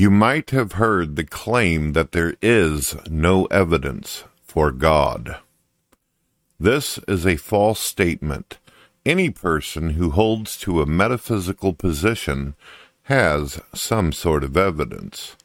[0.00, 5.36] You might have heard the claim that there is no evidence for God.
[6.58, 8.56] This is a false statement.
[9.04, 12.54] Any person who holds to a metaphysical position
[13.12, 15.36] has some sort of evidence.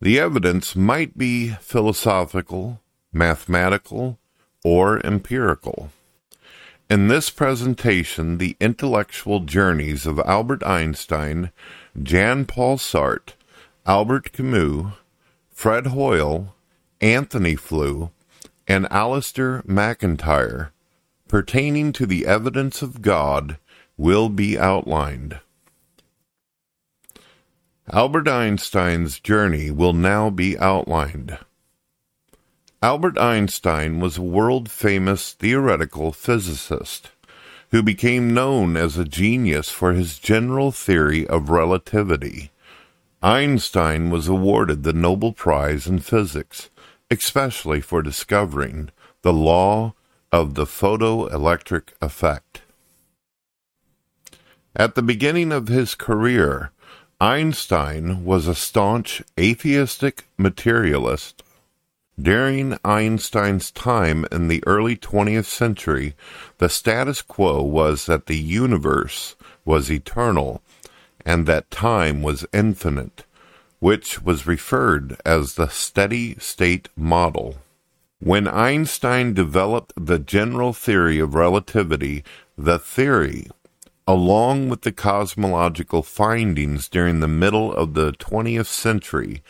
[0.00, 2.80] The evidence might be philosophical,
[3.12, 4.20] mathematical,
[4.62, 5.90] or empirical.
[6.88, 11.50] In this presentation, the intellectual journeys of Albert Einstein,
[12.00, 13.32] Jean Paul Sartre,
[13.86, 14.92] Albert Camus,
[15.50, 16.54] Fred Hoyle,
[17.00, 18.10] Antony Flew,
[18.68, 20.72] and Alasdair MacIntyre
[21.28, 23.56] pertaining to the evidence of God
[23.96, 25.38] will be outlined.
[27.92, 31.38] Albert Einstein's journey will now be outlined.
[32.82, 37.10] Albert Einstein was a world famous theoretical physicist
[37.70, 42.50] who became known as a genius for his general theory of relativity.
[43.22, 46.70] Einstein was awarded the Nobel Prize in Physics,
[47.10, 48.90] especially for discovering
[49.22, 49.94] the law
[50.32, 52.62] of the photoelectric effect.
[54.74, 56.70] At the beginning of his career,
[57.20, 61.42] Einstein was a staunch atheistic materialist
[62.20, 66.14] during Einstein's time in the early 20th century,
[66.58, 70.62] the status quo was that the universe was eternal
[71.24, 73.24] and that time was infinite,
[73.78, 77.58] which was referred as the steady state model.
[78.18, 82.22] When Einstein developed the general theory of relativity,
[82.56, 83.46] the theory,
[84.06, 89.42] along with the cosmological findings during the middle of the 20th century,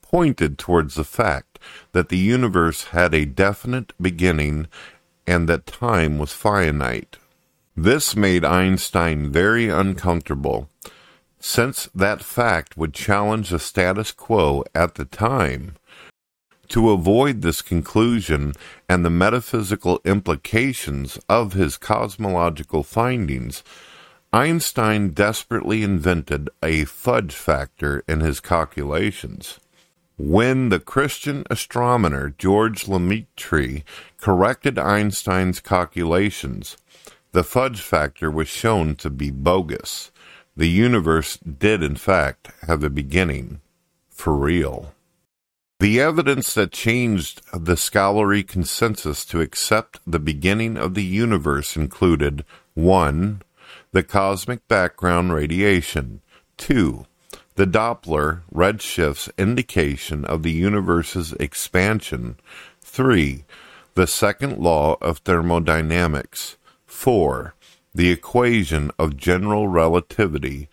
[0.00, 1.58] pointed towards the fact
[1.92, 4.68] that the universe had a definite beginning
[5.26, 7.18] and that time was finite.
[7.76, 10.68] This made Einstein very uncomfortable,
[11.46, 15.74] since that fact would challenge the status quo at the time.
[16.68, 18.54] To avoid this conclusion
[18.88, 23.62] and the metaphysical implications of his cosmological findings,
[24.32, 29.60] Einstein desperately invented a fudge factor in his calculations.
[30.16, 33.84] When the Christian astronomer George Lemaître
[34.16, 36.78] corrected Einstein's calculations,
[37.32, 40.10] the fudge factor was shown to be bogus.
[40.56, 43.60] The universe did, in fact, have a beginning.
[44.10, 44.94] For real.
[45.80, 52.44] The evidence that changed the scholarly consensus to accept the beginning of the universe included
[52.74, 53.42] 1.
[53.92, 56.20] The cosmic background radiation,
[56.56, 57.06] 2
[57.56, 62.36] the Doppler redshifts indication of the universe's expansion.
[62.82, 63.44] 3.
[63.94, 66.56] The second law of thermodynamics.
[66.86, 67.53] 4.
[67.94, 70.68] The equation of general relativity.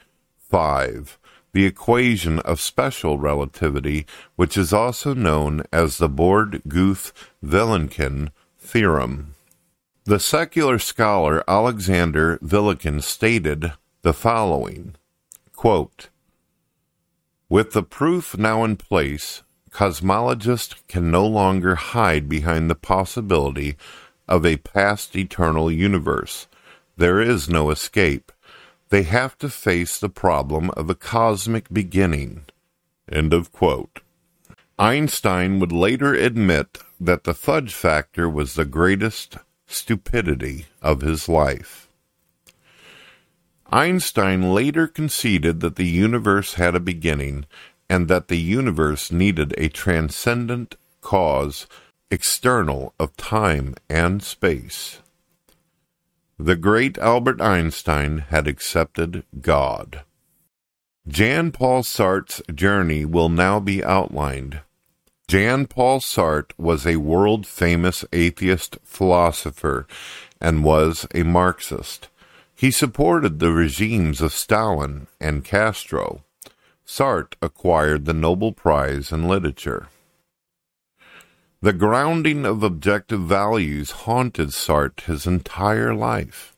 [0.49, 1.19] 5.
[1.53, 9.35] The equation of special relativity, which is also known as the Borde-Guth-Vilenkin theorem.
[10.05, 14.95] The secular scholar Alexander Vilenkin stated the following
[15.55, 16.09] quote,
[17.47, 23.75] with the proof now in place, cosmologists can no longer hide behind the possibility
[24.27, 26.47] of a past eternal universe.
[27.01, 28.31] There is no escape.
[28.89, 32.45] They have to face the problem of a cosmic beginning.
[33.11, 34.01] End of quote.
[34.77, 41.89] Einstein would later admit that the fudge factor was the greatest stupidity of his life.
[43.71, 47.47] Einstein later conceded that the universe had a beginning
[47.89, 51.65] and that the universe needed a transcendent cause
[52.11, 55.00] external of time and space.
[56.43, 60.01] The great Albert Einstein had accepted God.
[61.07, 64.61] Jean Paul Sartre's journey will now be outlined.
[65.27, 69.85] Jean Paul Sartre was a world famous atheist philosopher
[70.41, 72.09] and was a Marxist.
[72.55, 76.23] He supported the regimes of Stalin and Castro.
[76.83, 79.89] Sartre acquired the Nobel Prize in Literature.
[81.63, 86.55] The grounding of objective values haunted Sartre his entire life,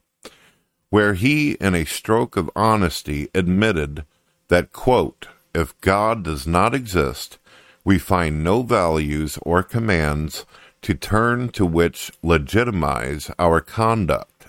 [0.89, 4.05] where he, in a stroke of honesty, admitted
[4.47, 7.37] that, quote, if God does not exist,
[7.83, 10.45] we find no values or commands
[10.83, 14.47] to turn to which legitimize our conduct.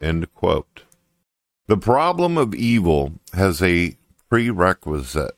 [0.00, 0.26] The
[1.80, 3.96] problem of evil has a
[4.28, 5.35] prerequisite.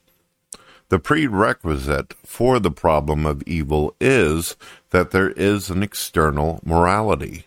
[0.91, 4.57] The prerequisite for the problem of evil is
[4.91, 7.45] that there is an external morality.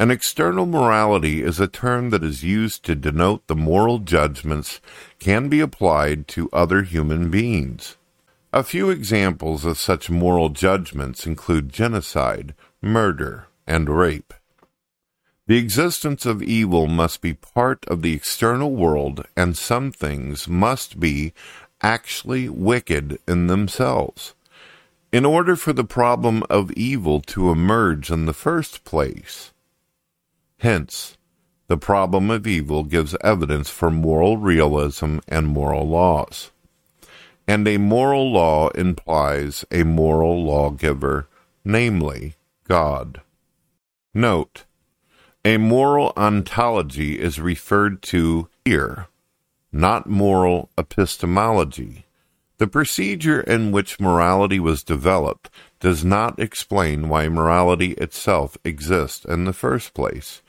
[0.00, 4.80] An external morality is a term that is used to denote the moral judgments
[5.20, 7.96] can be applied to other human beings.
[8.52, 12.52] A few examples of such moral judgments include genocide,
[12.82, 14.34] murder, and rape.
[15.46, 21.00] The existence of evil must be part of the external world, and some things must
[21.00, 21.32] be
[21.82, 24.34] actually wicked in themselves.
[25.12, 29.52] In order for the problem of evil to emerge in the first place,
[30.62, 31.16] Hence,
[31.66, 36.52] the problem of evil gives evidence for moral realism and moral laws.
[37.48, 41.26] And a moral law implies a moral lawgiver,
[41.64, 42.36] namely,
[42.68, 43.22] God.
[44.14, 44.66] Note,
[45.44, 49.08] a moral ontology is referred to here,
[49.72, 52.04] not moral epistemology.
[52.58, 59.46] The procedure in which morality was developed does not explain why morality itself exists in
[59.46, 60.42] the first place.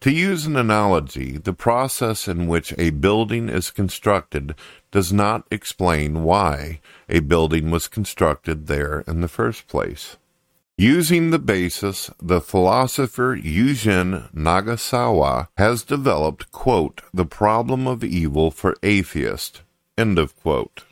[0.00, 4.54] To use an analogy, the process in which a building is constructed
[4.90, 10.16] does not explain why a building was constructed there in the first place.
[10.80, 18.76] Using the basis, the philosopher Yujin Nagasawa has developed, quote, the problem of evil for
[18.84, 19.62] atheists,
[19.96, 20.84] end of quote.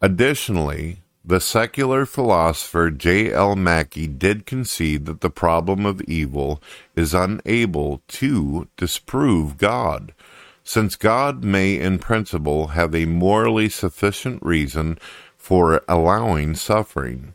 [0.00, 3.32] Additionally, the secular philosopher J.
[3.32, 3.56] L.
[3.56, 6.62] Mackie did concede that the problem of evil
[6.94, 10.14] is unable to disprove God,
[10.62, 15.00] since God may in principle have a morally sufficient reason
[15.36, 17.34] for allowing suffering.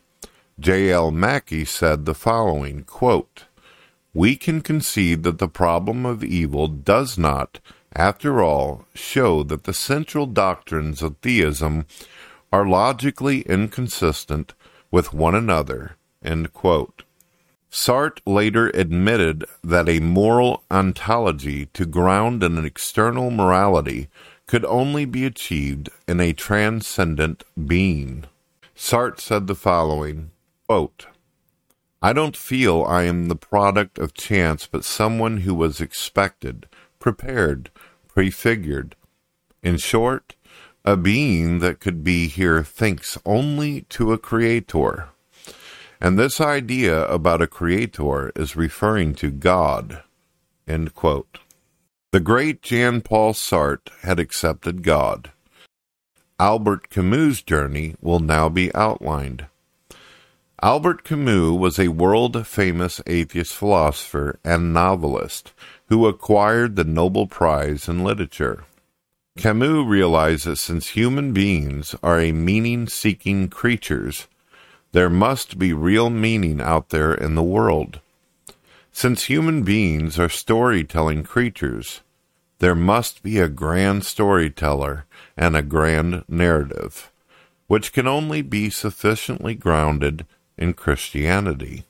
[0.58, 0.90] J.
[0.90, 1.10] L.
[1.10, 3.44] Mackie said the following quote,
[4.14, 7.60] We can concede that the problem of evil does not,
[7.94, 11.84] after all, show that the central doctrines of theism
[12.50, 14.54] are logically inconsistent
[14.90, 15.96] with one another.
[17.70, 24.08] Sartre later admitted that a moral ontology to ground in an external morality
[24.46, 28.24] could only be achieved in a transcendent being.
[28.74, 30.30] Sartre said the following
[30.66, 31.06] quote,
[32.02, 36.66] I don't feel I am the product of chance, but someone who was expected,
[36.98, 37.70] prepared,
[38.08, 38.94] prefigured.
[39.62, 40.36] In short,
[40.84, 45.08] a being that could be here thinks only to a creator.
[46.00, 50.02] And this idea about a creator is referring to God.
[50.66, 55.32] The great Jean Paul Sartre had accepted God.
[56.38, 59.46] Albert Camus' journey will now be outlined.
[60.62, 65.52] Albert Camus was a world famous atheist philosopher and novelist
[65.88, 68.64] who acquired the Nobel Prize in Literature.
[69.36, 74.28] Camus realized that since human beings are a meaning seeking creatures,
[74.92, 78.00] there must be real meaning out there in the world.
[78.92, 82.00] Since human beings are storytelling creatures,
[82.60, 85.04] there must be a grand storyteller
[85.36, 87.12] and a grand narrative,
[87.66, 90.24] which can only be sufficiently grounded
[90.58, 91.84] in Christianity.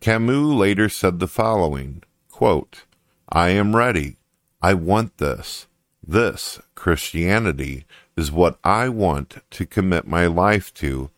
[0.00, 2.84] Camus later said the following quote,
[3.28, 4.16] I am ready.
[4.60, 5.66] I want this.
[6.04, 7.84] This, Christianity,
[8.16, 11.10] is what I want to commit my life to.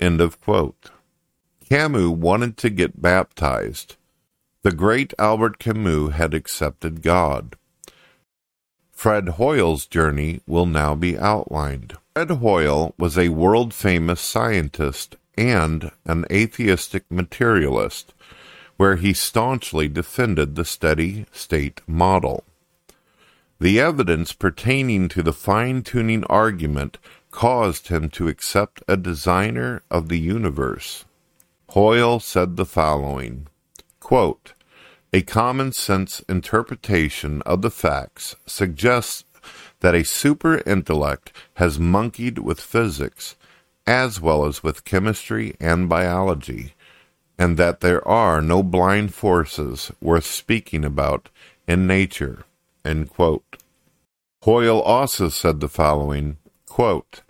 [0.00, 0.90] End of quote.
[1.68, 3.96] Camus wanted to get baptized.
[4.62, 7.56] The great Albert Camus had accepted God.
[8.90, 11.98] Fred Hoyle's journey will now be outlined.
[12.14, 18.12] Fred Hoyle was a world famous scientist and an atheistic materialist,
[18.76, 22.44] where he staunchly defended the steady state model.
[23.60, 26.98] The evidence pertaining to the fine tuning argument
[27.30, 31.04] caused him to accept a designer of the universe.
[31.70, 33.48] Hoyle said the following
[34.00, 34.52] quote,
[35.12, 39.24] A common sense interpretation of the facts suggests
[39.80, 43.34] that a super intellect has monkeyed with physics
[43.86, 46.74] as well as with chemistry and biology,
[47.38, 51.28] and that there are no blind forces worth speaking about
[51.66, 52.44] in nature.
[54.42, 56.36] Hoyle also said the following
[56.68, 57.22] quote,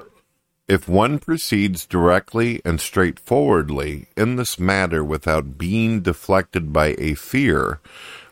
[0.67, 7.81] If one proceeds directly and straightforwardly in this matter without being deflected by a fear,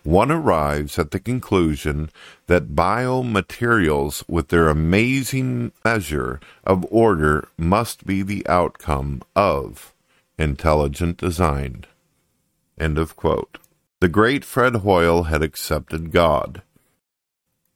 [0.04, 2.10] one arrives at the conclusion
[2.46, 9.94] that biomaterials with their amazing measure of order must be the outcome of
[10.38, 11.84] intelligent design.
[12.78, 13.58] End of quote.
[14.00, 16.62] The great Fred Hoyle had accepted God.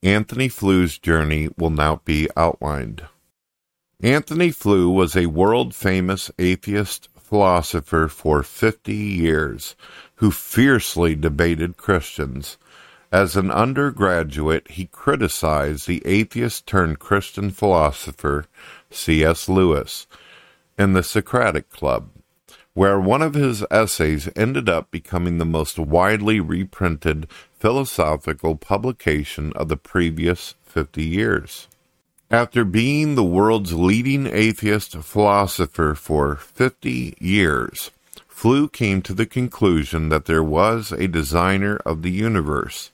[0.03, 3.03] Antony Flew's journey will now be outlined.
[4.01, 9.75] Antony Flew was a world famous atheist philosopher for 50 years
[10.15, 12.57] who fiercely debated Christians.
[13.11, 18.45] As an undergraduate, he criticized the atheist turned Christian philosopher
[18.89, 19.49] C.S.
[19.49, 20.07] Lewis
[20.77, 22.09] in the Socratic Club,
[22.73, 27.27] where one of his essays ended up becoming the most widely reprinted
[27.59, 31.67] philosophical publication of the previous 50 years.
[32.29, 37.89] After being the world's leading atheist philosopher for 50 years,
[38.27, 42.91] Flew came to the conclusion that there was a designer of the universe.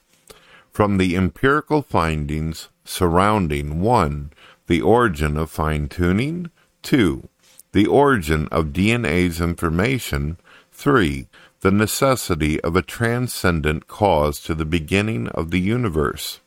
[0.72, 4.32] From the empirical findings surrounding 1.
[4.68, 6.52] The origin of fine tuning,
[6.84, 7.28] 2.
[7.72, 10.38] The origin of DNA's information,
[10.74, 11.28] 3.
[11.62, 16.40] The necessity of a transcendent cause to the beginning of the universe.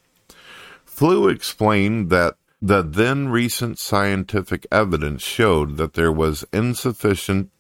[0.85, 7.51] Flew explained that the then recent scientific evidence showed that there was insufficient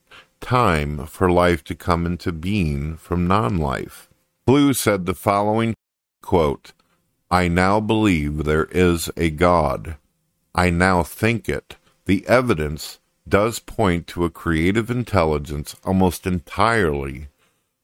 [0.40, 4.08] time for life to come into being from non life.
[4.46, 5.74] Flew said the following
[6.22, 6.72] quote,
[7.30, 9.96] I now believe there is a God.
[10.54, 11.76] I now think it.
[12.06, 12.98] The evidence
[13.28, 17.28] does point to a creative intelligence almost entirely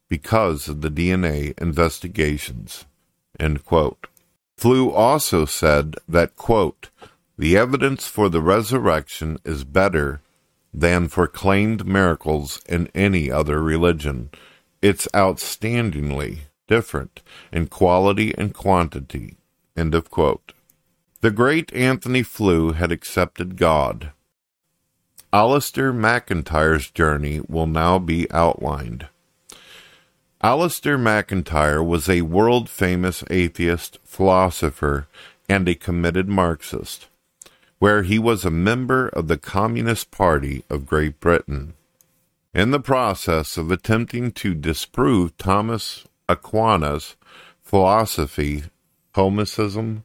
[0.08, 2.84] because of the DNA investigations.
[3.40, 4.06] End quote.
[4.62, 6.88] Flew also said that, quote,
[7.36, 10.20] the evidence for the resurrection is better
[10.72, 14.30] than for claimed miracles in any other religion.
[14.80, 19.34] It's outstandingly different in quality and quantity.
[19.76, 20.52] End of quote.
[21.22, 24.12] The great Antony Flew had accepted God.
[25.32, 29.08] Alasdair MacIntyre's journey will now be outlined.
[30.42, 35.06] Alasdair MacIntyre was a world famous atheist, philosopher,
[35.48, 37.08] and a committed Marxist
[37.82, 41.74] where he was a member of the Communist Party of Great Britain.
[42.54, 47.16] In the process of attempting to disprove Thomas Aquinas'
[47.60, 48.62] philosophy,
[49.12, 50.04] Thomism,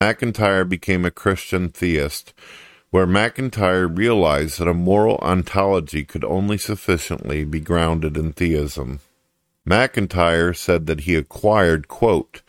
[0.00, 2.32] MacIntyre became a Christian theist,
[2.88, 9.00] where MacIntyre realized that a moral ontology could only sufficiently be grounded in theism.
[9.64, 12.42] MacIntyre said that he acquired, quote,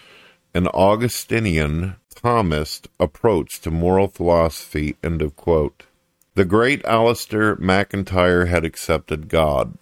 [0.54, 4.96] an Augustinian Thomist approach to moral philosophy.
[5.04, 5.84] End of quote.
[6.36, 9.78] The great Alasdair MacIntyre had accepted God.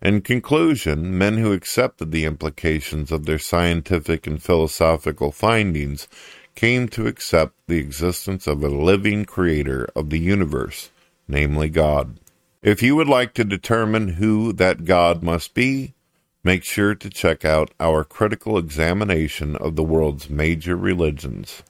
[0.00, 6.06] In conclusion, men who accepted the implications of their scientific and philosophical findings
[6.54, 10.90] came to accept the existence of a living creator of the universe,
[11.26, 12.20] namely God.
[12.62, 15.94] If you would like to determine who that God must be,
[16.48, 21.62] Make sure to check out our critical examination of the world's major religions.